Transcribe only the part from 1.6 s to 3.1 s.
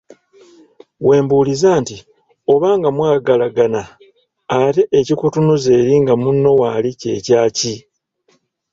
nti, oba nga